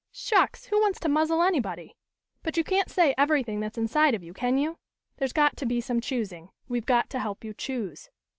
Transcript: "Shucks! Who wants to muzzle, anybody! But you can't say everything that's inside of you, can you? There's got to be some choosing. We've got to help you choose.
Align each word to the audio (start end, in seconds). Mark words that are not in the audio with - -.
"Shucks! 0.11 0.65
Who 0.65 0.79
wants 0.79 0.99
to 1.01 1.09
muzzle, 1.09 1.43
anybody! 1.43 1.95
But 2.41 2.57
you 2.57 2.63
can't 2.63 2.89
say 2.89 3.13
everything 3.19 3.59
that's 3.59 3.77
inside 3.77 4.15
of 4.15 4.23
you, 4.23 4.33
can 4.33 4.57
you? 4.57 4.79
There's 5.17 5.31
got 5.31 5.55
to 5.57 5.65
be 5.67 5.79
some 5.79 6.01
choosing. 6.01 6.49
We've 6.67 6.87
got 6.87 7.07
to 7.11 7.19
help 7.19 7.43
you 7.43 7.53
choose. 7.53 8.09